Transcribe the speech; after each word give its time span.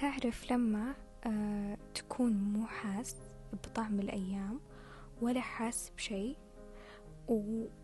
تعرف 0.00 0.52
لما 0.52 0.94
آه 1.26 1.76
تكون 1.94 2.32
مو 2.32 2.66
حاس 2.66 3.16
بطعم 3.52 4.00
الأيام 4.00 4.60
ولا 5.22 5.40
حاس 5.40 5.90
بشي 5.96 6.36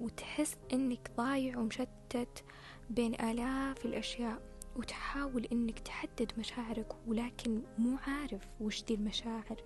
وتحس 0.00 0.56
إنك 0.72 1.10
ضايع 1.16 1.58
ومشتت 1.58 2.44
بين 2.90 3.14
آلاف 3.20 3.84
الأشياء 3.86 4.42
وتحاول 4.76 5.48
إنك 5.52 5.78
تحدد 5.78 6.32
مشاعرك 6.38 6.96
ولكن 7.06 7.62
مو 7.78 7.96
عارف 8.06 8.48
وش 8.60 8.84
دي 8.84 8.94
المشاعر 8.94 9.56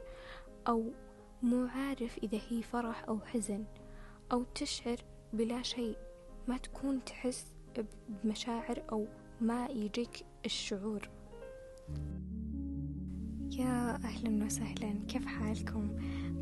أو 0.68 0.92
مو 1.42 1.66
عارف 1.66 2.18
إذا 2.18 2.38
هي 2.48 2.62
فرح 2.62 3.04
أو 3.08 3.20
حزن 3.20 3.64
أو 4.32 4.44
تشعر 4.44 4.96
بلا 5.32 5.62
شيء. 5.62 5.96
ما 6.48 6.56
تكون 6.56 7.04
تحس 7.04 7.52
بمشاعر 8.24 8.82
أو 8.92 9.06
ما 9.40 9.66
يجيك 9.66 10.24
الشعور. 10.44 11.08
يا 13.59 13.95
أهلا 14.04 14.44
وسهلا. 14.44 14.94
كيف 15.08 15.26
حالكم؟ 15.26 15.89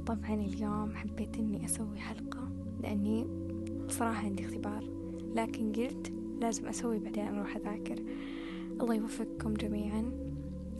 طبعا 0.06 0.34
اليوم 0.34 0.94
حبيت 0.94 1.36
أني 1.36 1.64
أسوي 1.64 1.98
حلقة 1.98 2.48
لأني 2.82 3.26
صراحة 3.88 4.26
عندي 4.26 4.46
اختبار 4.46 4.84
لكن 5.34 5.72
قلت 5.72 6.12
لازم 6.40 6.66
أسوي 6.66 6.98
بعدين 6.98 7.28
أروح 7.28 7.56
أذاكر. 7.56 8.02
الله 8.80 8.94
يوفقكم 8.94 9.54
جميعا. 9.54 10.12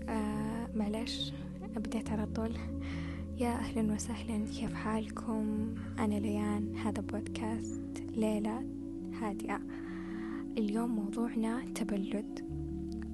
آه 0.09 0.69
معلش 0.75 1.33
بديت 1.77 2.11
على 2.11 2.27
طول. 2.27 2.53
يا 3.39 3.53
أهلا 3.53 3.95
وسهلا 3.95 4.47
كيف 4.47 4.75
حالكم؟ 4.75 5.75
أنا 5.99 6.15
ليان 6.15 6.77
هذا 6.77 7.03
بودكاست 7.03 8.05
ليلة 8.17 8.65
هادئة. 9.21 9.61
اليوم 10.59 10.91
موضوعنا 10.91 11.65
تبلد. 11.75 12.41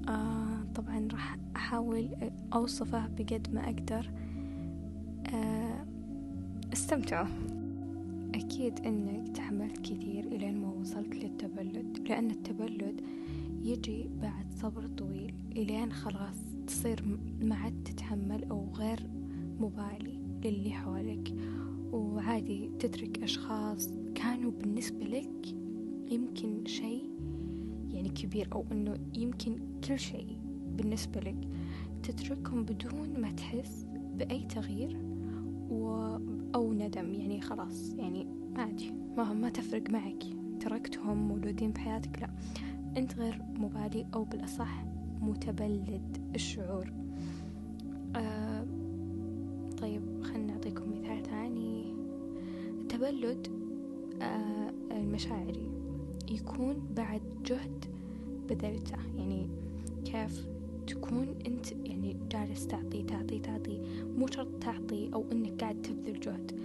آه 0.09 0.63
طبعا 0.75 1.07
راح 1.11 1.37
أحاول 1.71 2.09
أوصفه 2.53 3.07
بقد 3.07 3.47
ما 3.53 3.63
أقدر. 3.69 4.11
آه 5.33 5.85
استمتعوا. 6.73 7.27
أكيد 8.35 8.79
أنك 8.79 9.35
تحملت 9.35 9.77
كثير 9.77 10.23
إلين 10.23 10.61
ما 10.61 10.67
وصلت 10.67 11.15
للتبلد 11.15 12.07
لأن 12.09 12.31
التبلد 12.31 13.01
يجي 13.63 14.09
بعد 14.21 14.45
صبر 14.61 14.87
طويل 14.87 15.33
إلين 15.51 15.91
خلاص 15.93 16.35
تصير 16.67 17.19
ما 17.41 17.55
عاد 17.55 17.83
تتحمل 17.83 18.43
أو 18.43 18.73
غير 18.73 19.07
مبالي 19.59 20.19
للي 20.43 20.71
حولك. 20.71 21.33
وعادي 21.91 22.69
تترك 22.79 23.23
أشخاص 23.23 23.89
كانوا 24.15 24.51
بالنسبة 24.51 25.05
لك 25.05 25.47
يمكن 26.11 26.65
شيء 26.65 27.09
يعني 27.89 28.09
كبير 28.09 28.49
أو 28.53 28.65
أنه 28.71 28.97
يمكن 29.17 29.59
كل 29.87 29.99
شيء. 29.99 30.40
بالنسبة 30.77 31.19
لك 31.19 31.47
تتركهم 32.03 32.63
بدون 32.63 33.19
ما 33.21 33.31
تحس 33.31 33.85
بأي 34.15 34.43
تغيير 34.43 34.97
و... 35.69 35.95
أو 36.55 36.73
ندم 36.73 37.13
يعني 37.13 37.41
خلاص 37.41 37.93
يعني 37.93 38.27
عادي 38.55 38.91
ما 39.17 39.33
ما 39.33 39.49
تفرق 39.49 39.89
معك 39.89 40.23
تركتهم 40.59 41.27
موجودين 41.27 41.71
بحياتك 41.71 42.21
لا. 42.21 42.29
أنت 42.97 43.15
غير 43.15 43.41
مبالي 43.59 44.05
أو 44.13 44.23
بالأصح 44.23 44.85
متبلد 45.21 46.17
الشعور. 46.35 46.93
آه 48.15 48.65
طيب 49.81 50.23
خلنا 50.23 50.53
نعطيكم 50.53 50.91
مثال 50.91 51.23
ثاني. 51.23 51.93
التبلد 52.81 53.47
آه 54.21 54.71
المشاعري 54.91 55.71
يكون 56.31 56.87
بعد 56.95 57.21
جهد 57.45 57.85
بذلته 58.49 58.97
يعني 59.17 59.49
كيف 60.05 60.50
تكون 60.87 61.35
أنت 61.47 61.71
يعني 61.71 62.17
جالس 62.31 62.67
تعطي 62.67 63.03
تعطي 63.03 63.39
تعطي 63.39 63.79
مو 64.17 64.27
شرط 64.27 64.63
تعطي 64.63 65.13
أو 65.13 65.31
أنك 65.31 65.61
قاعد 65.61 65.81
تبذل 65.81 66.19
جهد 66.19 66.59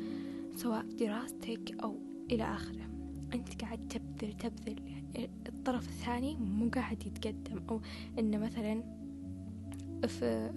سواء 0.57 0.87
دراستك 0.99 1.75
أو 1.83 1.99
إلى 2.31 2.45
آخره. 2.45 2.91
أنت 3.35 3.63
قاعد 3.63 3.89
تبذل 3.89 4.33
تبذل. 4.33 4.77
الطرف 5.49 5.89
الثاني 5.89 6.37
مو 6.37 6.71
قاعد 6.71 7.07
يتقدم 7.07 7.63
أو 7.69 7.81
إنه 8.19 8.39
مثلا 8.39 8.83
في 10.07 10.51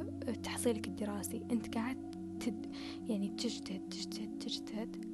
تحصيلك 0.43 0.87
الدراسي 0.87 1.41
أنت 1.51 1.75
قاعد 1.75 1.97
تد 2.39 2.65
يعني 3.07 3.29
تجتهد 3.29 3.89
تجتهد 3.89 4.39
تجتهد. 4.39 5.05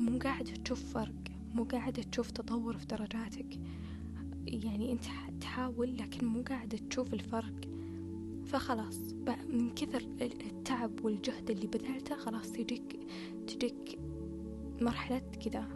مو 0.00 0.18
قاعد 0.18 0.44
تشوف 0.44 0.94
فرق 0.94 1.14
مو 1.54 1.64
قاعد 1.64 1.92
تشوف 1.92 2.30
تطور 2.30 2.78
في 2.78 2.86
درجاتك. 2.86 3.60
يعني 4.46 4.92
أنت 4.92 5.04
تحاول 5.40 5.96
لكن 5.96 6.26
مو 6.26 6.42
قاعد 6.42 6.68
تشوف 6.90 7.14
الفرق. 7.14 7.73
فخلاص 8.44 8.98
من 9.48 9.70
كثر 9.74 10.02
التعب 10.20 11.04
والجهد 11.04 11.50
اللي 11.50 11.66
بذلته 11.66 12.16
خلاص 12.16 12.52
تجيك 12.52 13.00
تجيك 13.46 13.98
مرحلة 14.80 15.18
كذا 15.18 15.68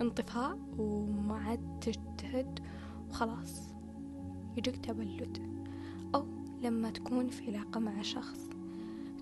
انطفاء 0.00 0.58
وما 0.78 1.34
عاد 1.34 1.78
تجتهد 1.80 2.60
وخلاص 3.08 3.74
يجيك 4.56 4.76
تبلد. 4.76 5.38
أو 6.14 6.26
لما 6.62 6.90
تكون 6.90 7.28
في 7.28 7.46
علاقة 7.46 7.80
مع 7.80 8.02
شخص 8.02 8.50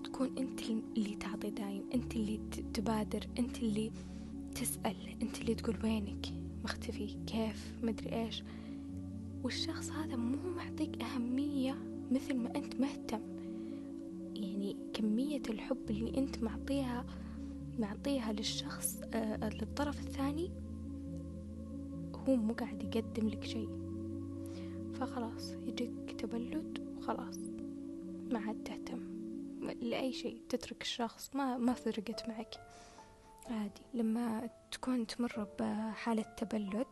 تكون 0.03 0.37
أنت 0.37 0.61
اللي 0.97 1.15
تعطي 1.15 1.49
دايم 1.49 1.83
أنت 1.95 2.15
اللي 2.15 2.39
تبادر 2.73 3.27
أنت 3.39 3.57
اللي 3.57 3.91
تسأل 4.55 4.95
أنت 5.21 5.41
اللي 5.41 5.55
تقول 5.55 5.77
وينك؟ 5.83 6.25
مختفي 6.63 7.17
كيف؟ 7.27 7.73
مدري 7.83 8.23
إيش؟ 8.23 8.43
والشخص 9.43 9.91
هذا 9.91 10.15
مو 10.15 10.37
معطيك 10.55 11.03
أهمية. 11.03 11.98
مثل 12.11 12.35
ما 12.37 12.55
أنت 12.55 12.75
مهتم. 12.75 13.21
يعني 14.35 14.77
كمية 14.93 15.41
الحب 15.49 15.89
اللي 15.89 16.17
أنت 16.17 16.43
معطيها 16.43 17.05
معطيها 17.79 18.33
للشخص 18.33 19.01
آه 19.13 19.49
للطرف 19.49 19.99
الثاني 19.99 20.51
هو 22.15 22.35
مو 22.35 22.53
قاعد 22.53 22.83
يقدم 22.95 23.27
لك 23.27 23.43
شيء. 23.43 23.69
فخلاص 24.93 25.51
يجيك 25.51 26.11
تبلد 26.21 26.95
وخلاص 26.97 27.37
ما 28.31 28.39
عاد 28.39 28.63
تهتم. 28.63 28.99
لأي 29.81 30.11
شيء 30.13 30.41
تترك 30.49 30.81
الشخص 30.81 31.35
ما 31.35 31.57
ما 31.57 31.73
فرقت 31.73 32.29
معك. 32.29 32.55
عادي 33.49 33.81
لما 33.93 34.49
تكون 34.71 35.07
تمر 35.07 35.47
بحالة 35.59 36.21
تبلد 36.37 36.87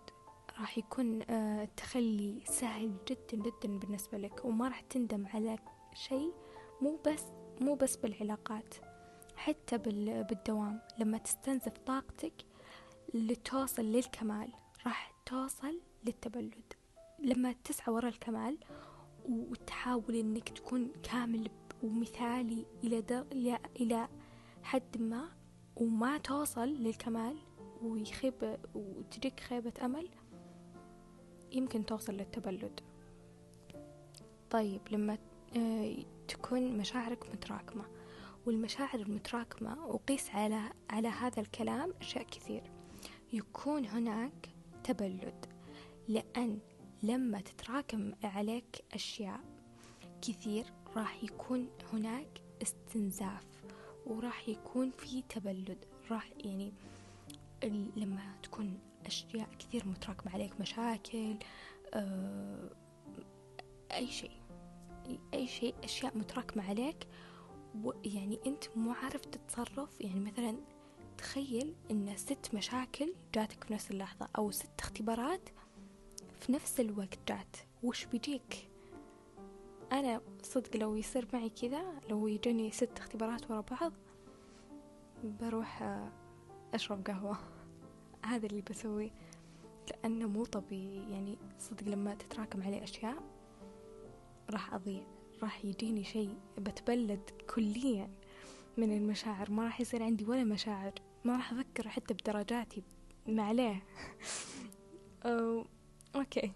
راح 0.59 0.77
يكون 0.77 1.21
التخلي 1.29 2.41
سهل 2.45 2.91
جدا 3.07 3.37
جدا 3.43 3.79
بالنسبة 3.79 4.17
لك 4.17 4.45
وما 4.45 4.67
راح 4.67 4.81
تندم 4.81 5.25
على 5.27 5.59
شيء 5.93 6.33
مو 6.81 6.99
بس 7.07 7.23
مو 7.61 7.75
بس 7.75 7.95
بالعلاقات 7.95 8.75
حتى 9.35 9.77
بالدوام. 9.77 10.81
لما 10.99 11.17
تستنزف 11.17 11.77
طاقتك 11.77 12.33
لتوصل 13.13 13.85
للكمال 13.85 14.53
راح 14.85 15.13
توصل 15.25 15.81
للتبلد. 16.05 16.73
لما 17.19 17.55
تسعى 17.63 17.93
ورا 17.93 18.07
الكمال 18.07 18.57
وتحاول 19.29 20.15
إنك 20.15 20.49
تكون 20.49 20.91
كامل 21.03 21.49
ومثالي 21.83 22.65
إلى 22.83 23.01
در... 23.01 23.25
إلى 23.79 24.07
حد 24.63 25.01
ما 25.01 25.29
وما 25.75 26.17
توصل 26.17 26.67
للكمال 26.67 27.37
ويخيب 27.81 28.59
وتجيك 28.75 29.39
خيبة 29.39 29.73
أمل 29.85 30.09
يمكن 31.51 31.85
توصل 31.85 32.13
للتبلد. 32.13 32.79
طيب 34.49 34.81
لما 34.91 35.17
تكون 36.27 36.77
مشاعرك 36.77 37.29
متراكمة 37.33 37.85
والمشاعر 38.45 38.99
المتراكمة 38.99 39.85
وقيس 39.85 40.29
على 40.29 40.61
على 40.89 41.07
هذا 41.07 41.41
الكلام 41.41 41.93
أشياء 42.01 42.23
كثير. 42.23 42.63
يكون 43.33 43.85
هناك 43.85 44.49
تبلد 44.83 45.45
لأن 46.07 46.59
لما 47.03 47.41
تتراكم 47.41 48.11
عليك 48.23 48.83
أشياء 48.93 49.39
كثير 50.21 50.73
راح 50.95 51.23
يكون 51.23 51.69
هناك 51.93 52.41
استنزاف 52.61 53.45
وراح 54.05 54.49
يكون 54.49 54.91
في 54.91 55.21
تبلد. 55.21 55.85
راح 56.11 56.31
يعني 56.37 56.73
لما 57.95 58.35
تكون 58.43 58.79
أشياء 59.07 59.49
كثير 59.59 59.87
متراكمة 59.87 60.33
عليك 60.33 60.61
مشاكل 60.61 61.37
آه 61.93 62.69
أي 63.91 64.07
شيء 64.07 64.31
أي 65.33 65.47
شيء 65.47 65.75
أشياء 65.83 66.17
متراكمة 66.17 66.69
عليك 66.69 67.07
يعني 68.03 68.39
أنت 68.47 68.63
مو 68.75 68.91
عارف 68.91 69.21
تتصرف. 69.25 70.01
يعني 70.01 70.19
مثلا 70.19 70.57
تخيل 71.17 71.75
إن 71.91 72.17
ست 72.17 72.49
مشاكل 72.53 73.13
جاتك 73.35 73.63
في 73.63 73.73
نفس 73.73 73.91
اللحظة 73.91 74.29
أو 74.37 74.51
ست 74.51 74.79
اختبارات 74.79 75.49
في 76.39 76.51
نفس 76.51 76.79
الوقت 76.79 77.19
جات. 77.27 77.57
وش 77.83 78.05
بيجيك؟ 78.05 78.69
أنا 79.91 80.21
صدق 80.43 80.77
لو 80.77 80.95
يصير 80.95 81.27
معي 81.33 81.49
كذا 81.49 82.01
لو 82.09 82.27
يجوني 82.27 82.71
ست 82.71 82.97
اختبارات 82.97 83.51
ورا 83.51 83.61
بعض 83.61 83.93
بروح 85.23 85.83
أشرب 86.73 87.07
قهوة. 87.07 87.37
هذا 88.25 88.45
اللي 88.45 88.61
بسويه 88.61 89.11
لأنه 89.91 90.27
مو 90.27 90.45
طبيعي. 90.45 91.11
يعني 91.11 91.37
صدق 91.59 91.87
لما 91.87 92.15
تتراكم 92.15 92.63
علي 92.63 92.83
أشياء 92.83 93.23
راح 94.49 94.73
أضيع 94.73 95.03
راح 95.43 95.65
يجيني 95.65 96.03
شيء 96.03 96.37
بتبلد 96.57 97.29
كليا 97.55 98.09
من 98.77 98.97
المشاعر. 98.97 99.51
ما 99.51 99.63
راح 99.63 99.81
يصير 99.81 100.03
عندي 100.03 100.25
ولا 100.25 100.43
مشاعر 100.43 100.93
ما 101.25 101.35
راح 101.35 101.53
أفكر 101.53 101.87
حتى 101.89 102.13
بدرجاتي 102.13 102.83
ما 103.27 103.43
عليه. 103.43 103.83
أوكي. 106.15 106.51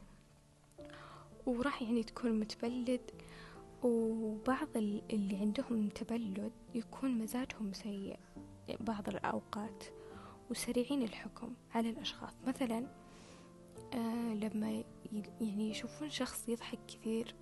وراح 1.46 1.82
يعني 1.82 2.04
تكون 2.04 2.40
متبلد 2.40 3.12
وبعض 3.84 4.68
اللي 4.78 5.36
عندهم 5.36 5.90
تبلد 5.90 6.52
يكون 6.76 7.18
مزاجهم 7.18 7.74
سيء 7.74 8.20
بعض 8.80 9.10
الأوقات. 9.10 9.84
وسريعين 10.52 11.02
الحكم 11.02 11.54
على 11.76 11.90
الأشخاص. 11.90 12.34
مثلا 12.48 12.88
آه 13.94 14.34
لما 14.34 14.84
يعني 15.42 15.70
يشوفون 15.70 16.10
شخص 16.10 16.50
يضحك 16.50 16.80
كثير 16.88 17.36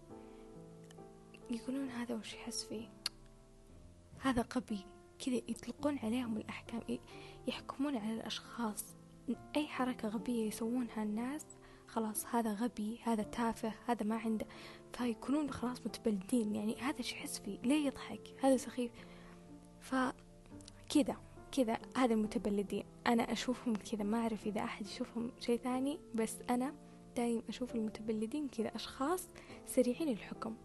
يقولون 1.52 1.90
هذا 1.90 2.16
وش 2.16 2.34
يحس 2.34 2.64
فيه؟ 2.64 2.90
هذا 4.20 4.46
غبي. 4.56 4.86
كذا 5.20 5.36
يطلقون 5.36 5.98
عليهم 5.98 6.38
الأحكام 6.38 6.82
يحكمون 7.48 7.98
على 7.98 8.14
الأشخاص. 8.14 8.86
أي 9.56 9.68
حركة 9.68 10.08
غبية 10.08 10.48
يسوونها 10.48 11.04
الناس 11.04 11.46
خلاص 11.88 12.26
هذا 12.26 12.54
غبي 12.54 13.00
هذا 13.04 13.24
تافه 13.24 13.74
هذا 13.88 14.04
ما 14.04 14.18
عنده. 14.18 14.46
فيكونون 14.94 15.52
خلاص 15.52 15.82
متبلدين. 15.82 16.56
يعني 16.56 16.82
هذا 16.82 17.02
شو 17.02 17.16
يحس 17.16 17.40
فيه؟ 17.40 17.60
ليه 17.60 17.86
يضحك؟ 17.86 18.36
هذا 18.44 18.58
سخيف. 18.58 18.92
فكذا 19.82 21.18
كذا 21.52 21.78
هذا 21.98 22.14
المتبلدين. 22.14 22.86
أنا 23.10 23.32
أشوفهم 23.32 23.76
كذا 23.76 24.04
ما 24.04 24.18
أعرف 24.18 24.48
إذا 24.48 24.64
أحد 24.64 24.86
يشوفهم 24.86 25.32
شيء 25.40 25.60
ثاني 25.60 26.00
بس 26.16 26.36
أنا 26.50 26.76
دايم 27.16 27.44
أشوف 27.50 27.76
المتبلدين 27.76 28.48
كذا 28.48 28.76
أشخاص 28.76 29.28
سريعين 29.66 30.10
الحكم 30.10 30.56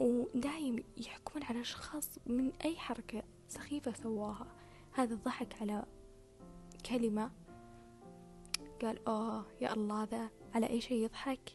ودايم 0.00 0.84
يحكمون 0.96 1.44
على 1.44 1.60
أشخاص 1.60 2.18
من 2.26 2.52
أي 2.64 2.76
حركة 2.76 3.22
سخيفة 3.48 3.92
سواها. 3.92 4.46
هذا 4.92 5.14
الضحك 5.14 5.62
على 5.62 5.84
كلمة 6.86 7.30
قال 8.82 9.08
أوه 9.08 9.46
يا 9.60 9.72
الله 9.72 10.04
ذا 10.04 10.30
على 10.54 10.66
أي 10.70 10.80
شيء 10.80 11.04
يضحك؟ 11.04 11.50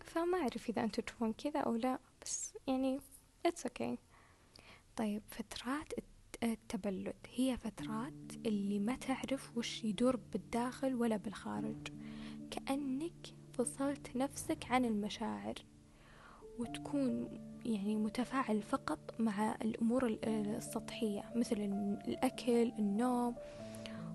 فما 0.00 0.38
أعرف 0.38 0.68
إذا 0.68 0.84
أنتوا 0.84 1.04
تشوفون 1.04 1.32
كذا 1.32 1.60
أو 1.60 1.76
لا 1.76 1.98
بس 2.22 2.54
يعني 2.66 3.00
it's 3.48 3.62
okay. 3.64 3.96
طيب 4.96 5.22
فترات 5.30 5.92
التبلد. 6.42 7.14
هي 7.34 7.56
فترات 7.56 8.32
اللي 8.46 8.78
ما 8.78 8.96
تعرف 8.96 9.56
وش 9.56 9.84
يدور 9.84 10.16
بالداخل 10.32 10.94
ولا 10.94 11.16
بالخارج. 11.16 11.88
كأنك 12.50 13.34
فصلت 13.52 14.16
نفسك 14.16 14.64
عن 14.70 14.84
المشاعر 14.84 15.54
وتكون 16.58 17.28
يعني 17.64 17.96
متفاعل 17.96 18.62
فقط 18.62 19.14
مع 19.18 19.54
الأمور 19.62 20.18
السطحية 20.24 21.32
مثل 21.36 21.56
الأكل 22.08 22.72
النوم 22.78 23.34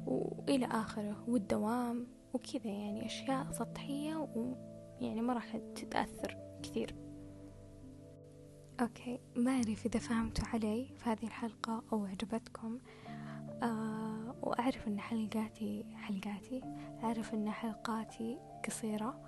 وإلى 0.06 0.66
آخره 0.66 1.24
والدوام 1.28 2.08
وكذا. 2.34 2.72
يعني 2.72 3.06
أشياء 3.06 3.52
سطحية 3.52 4.30
ويعني 4.36 5.22
ما 5.22 5.34
راح 5.34 5.58
تتأثر 5.58 6.38
كثير. 6.64 7.07
أوكي 8.82 9.20
ما 9.36 9.52
أعرف 9.52 9.86
إذا 9.86 10.00
فهمتوا 10.00 10.48
علي 10.48 10.90
في 10.98 11.10
هذه 11.10 11.24
الحلقة 11.24 11.84
أو 11.94 12.06
عجبتكم. 12.06 12.80
آه 13.64 14.36
وأعرف 14.42 14.88
أن 14.88 15.00
حلقاتي 15.00 15.86
حلقاتي 15.96 16.62
أعرف 17.04 17.34
أن 17.34 17.50
حلقاتي 17.50 18.38
قصيرة. 18.68 19.22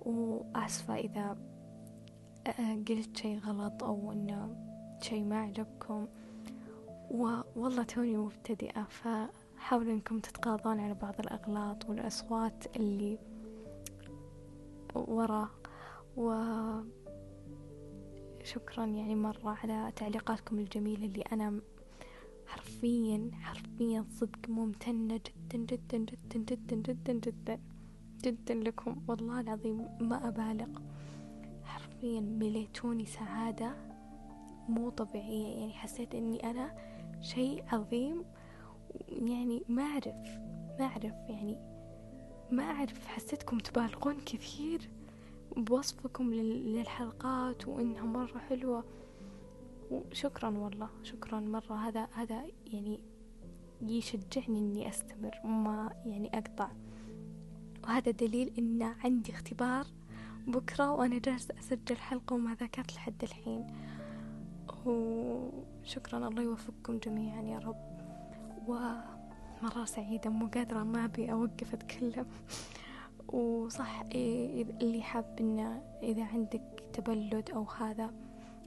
وآسفة 0.00 0.94
إذا 0.94 1.38
آه، 2.46 2.74
قلت 2.88 3.16
شي 3.16 3.38
غلط 3.38 3.84
أو 3.84 4.12
أنه 4.12 4.56
شي 5.00 5.22
ما 5.22 5.38
عجبكم. 5.38 6.06
والله 7.56 7.82
توني 7.82 8.16
مبتدئة 8.16 8.82
فحاولوا 8.82 9.92
أنكم 9.92 10.18
تتقاضون 10.18 10.80
على 10.80 10.94
بعض 10.94 11.20
الأغلاط 11.20 11.88
والأصوات 11.88 12.76
اللي 12.76 13.18
ورا. 14.94 15.48
و 16.16 16.30
شكرا 18.54 18.84
يعني 18.86 19.14
مرة 19.14 19.58
على 19.62 19.92
تعليقاتكم 19.96 20.58
الجميلة 20.58 21.06
اللي 21.06 21.22
أنا 21.32 21.60
حرفيا 22.46 23.30
حرفيا 23.34 24.04
صدق 24.10 24.48
ممتنة 24.48 25.20
جدا 25.52 25.58
جدا 25.58 25.98
جدا 25.98 26.38
جدا 26.38 26.76
جدا 26.76 27.12
جدا 27.12 27.60
جدا 28.24 28.54
لكم. 28.54 29.02
والله 29.08 29.40
العظيم 29.40 29.88
ما 30.00 30.28
أبالغ. 30.28 30.80
حرفيا 31.64 32.20
مليتوني 32.20 33.06
سعادة. 33.06 33.72
مو 34.68 34.90
طبيعية. 34.90 35.56
يعني 35.58 35.72
حسيت 35.72 36.14
إني 36.14 36.50
أنا 36.50 36.74
شيء 37.20 37.64
عظيم. 37.72 38.24
يعني 39.10 39.62
ما 39.68 39.82
أعرف 39.82 40.38
ما 40.78 40.84
أعرف 40.84 41.14
يعني 41.28 41.58
ما 42.50 42.62
أعرف. 42.62 43.06
حسيتكم 43.06 43.58
تبالغون 43.58 44.16
كثير. 44.20 44.90
بوصفكم 45.58 46.34
للحلقات 46.34 47.68
وإنها 47.68 48.02
مرة 48.02 48.38
حلوة. 48.38 48.84
وشكرا 49.90 50.48
والله 50.48 50.88
شكرا 51.02 51.40
مرة. 51.40 51.74
هذا 51.74 52.08
هذا 52.12 52.44
يعني 52.66 53.00
يشجعني 53.82 54.58
إني 54.58 54.88
أستمر 54.88 55.34
وما 55.44 55.92
يعني 56.06 56.38
أقطع. 56.38 56.70
وهذا 57.84 58.10
دليل 58.10 58.52
إن 58.58 58.82
عندي 58.82 59.32
اختبار 59.32 59.86
بكرة 60.46 60.92
وأنا 60.92 61.18
جالسة 61.18 61.58
أسجل 61.58 61.96
حلقة 61.96 62.34
وما 62.34 62.54
ذاكرت 62.54 62.94
لحد 62.94 63.22
الحين. 63.22 63.66
وشكرا 64.86 66.28
الله 66.28 66.42
يوفقكم 66.42 66.98
جميعا 66.98 67.42
يا 67.42 67.58
رب. 67.58 67.88
ومرة 68.66 69.84
سعيدة 69.84 70.30
مو 70.30 70.46
قادرة 70.46 70.82
ما 70.82 71.04
أبي 71.04 71.32
أوقف 71.32 71.74
أتكلم. 71.74 72.26
وصح 73.32 74.04
اللي 74.82 75.02
حاب 75.02 75.36
إنه 75.40 75.82
إذا 76.02 76.24
عندك 76.24 76.84
تبلد 76.92 77.50
أو 77.50 77.64
هذا 77.64 78.14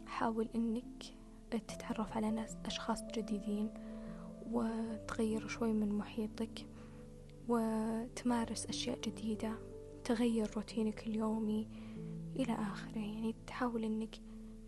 حاول 0.06 0.50
إنك 0.56 1.04
تتعرف 1.52 2.18
على 2.18 2.32
ناس 2.32 2.58
أشخاص 2.66 3.04
جديدين 3.04 3.70
وتغير 4.52 5.48
شوي 5.48 5.74
من 5.74 5.90
محيطك 5.94 6.66
وتمارس 7.48 8.66
أشياء 8.66 9.00
جديدة 9.00 9.54
تغير 10.04 10.52
روتينك 10.56 11.08
اليومي 11.08 11.68
إلى 12.36 12.54
آخره. 12.54 13.00
يعني 13.00 13.36
تحاول 13.48 13.84
إنك 13.84 14.16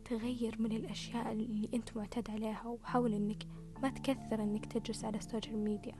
تغير 0.05 0.55
من 0.59 0.71
الأشياء 0.71 1.31
اللي 1.31 1.69
أنت 1.73 1.97
معتاد 1.97 2.31
عليها 2.31 2.67
وحاول 2.67 3.13
إنك 3.13 3.43
ما 3.83 3.89
تكثر 3.89 4.43
إنك 4.43 4.65
تجلس 4.65 5.05
على 5.05 5.17
ال 5.17 5.23
social 5.23 5.57
media. 5.57 5.95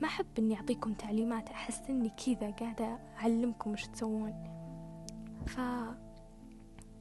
ما 0.00 0.08
أحب 0.08 0.26
إني 0.38 0.56
أعطيكم 0.56 0.92
تعليمات 0.94 1.48
أحس 1.48 1.82
إني 1.90 2.08
كذا 2.08 2.50
قاعدة 2.50 2.98
أعلمكم 3.18 3.72
وش 3.72 3.86
تسوون. 3.86 4.34
ف 5.46 5.60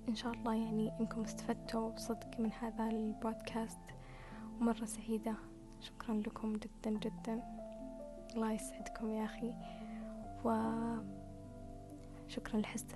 إن 0.09 0.15
شاء 0.15 0.33
الله 0.33 0.53
يعني 0.53 0.99
إنكم 0.99 1.21
استفدتوا 1.23 1.97
صدق 1.97 2.39
من 2.39 2.51
هذا 2.51 2.87
البودكاست. 2.87 3.79
ومرة 4.59 4.85
سعيدة. 4.85 5.35
شكرا 5.79 6.13
لكم 6.13 6.53
جدا 6.53 6.89
جدا. 6.99 7.43
الله 8.35 8.51
يسعدكم 8.51 9.09
يا 9.09 9.25
أخي. 9.25 9.53
وشكرا 12.27 12.59
لحسن 12.59 12.87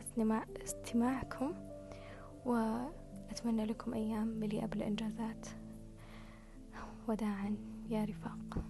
استماعكم. 0.63 1.53
وأتمنى 2.45 3.65
لكم 3.65 3.93
أيام 3.93 4.27
مليئة 4.27 4.65
بالإنجازات. 4.65 5.47
وداعا 7.07 7.55
يا 7.89 8.05
رفاق. 8.05 8.63